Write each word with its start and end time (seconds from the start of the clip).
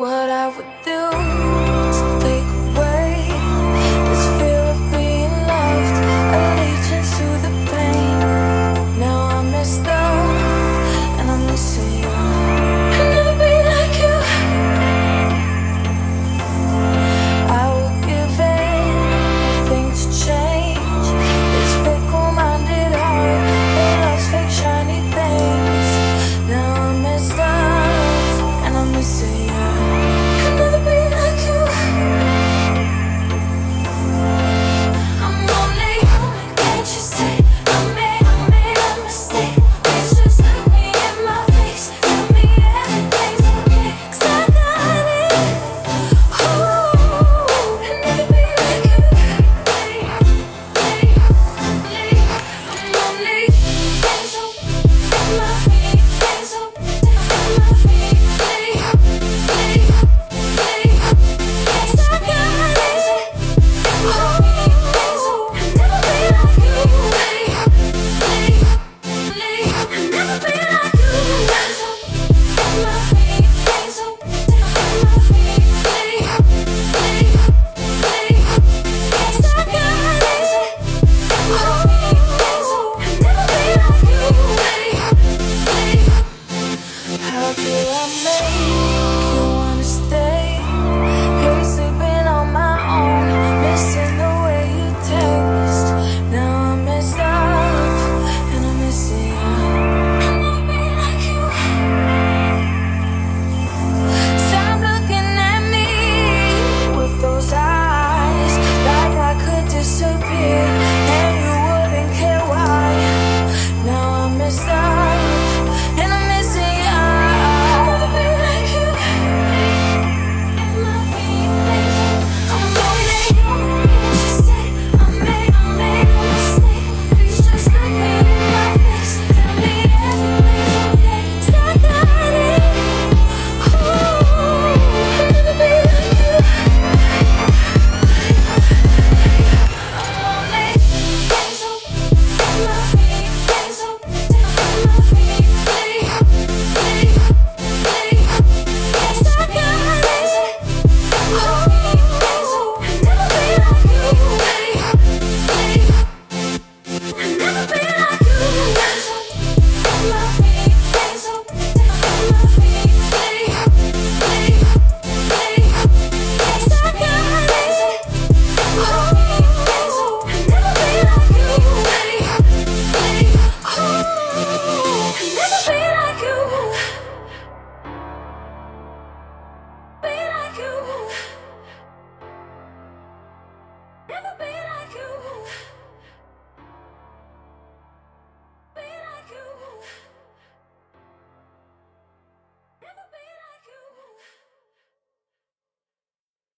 what 0.00 0.30
I 0.30 0.48
would 0.56 0.64
do. 0.82 1.59